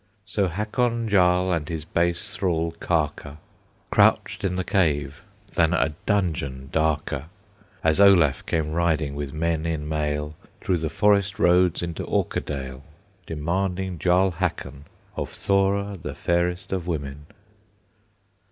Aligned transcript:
So 0.25 0.47
Hakon 0.47 1.07
Jarl 1.09 1.53
and 1.53 1.69
his 1.69 1.85
base 1.85 2.35
thrall 2.35 2.71
Karker 2.79 3.37
Crouched 3.91 4.43
in 4.43 4.55
the 4.55 4.63
cave, 4.63 5.21
than 5.53 5.75
a 5.75 5.93
dungeon 6.07 6.69
darker, 6.71 7.25
As 7.83 7.99
Olaf 8.01 8.43
came 8.47 8.71
riding, 8.71 9.13
with 9.13 9.31
men 9.31 9.67
in 9.67 9.87
mail, 9.87 10.33
Through 10.59 10.79
the 10.79 10.89
forest 10.89 11.37
roads 11.37 11.83
into 11.83 12.03
Orkadale, 12.03 12.81
Demanding 13.27 13.99
Jarl 13.99 14.31
Hakon 14.31 14.85
Of 15.15 15.29
Thora, 15.29 15.95
the 16.01 16.15
fairest 16.15 16.73
of 16.73 16.87
women. 16.87 17.27